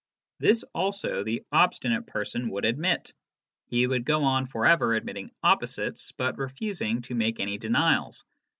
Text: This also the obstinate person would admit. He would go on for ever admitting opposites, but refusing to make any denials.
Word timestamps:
This 0.39 0.63
also 0.73 1.23
the 1.23 1.43
obstinate 1.51 2.07
person 2.07 2.49
would 2.49 2.65
admit. 2.65 3.13
He 3.67 3.85
would 3.85 4.03
go 4.03 4.23
on 4.23 4.47
for 4.47 4.65
ever 4.65 4.95
admitting 4.95 5.29
opposites, 5.43 6.11
but 6.13 6.39
refusing 6.39 7.03
to 7.03 7.13
make 7.13 7.39
any 7.39 7.59
denials. 7.59 8.23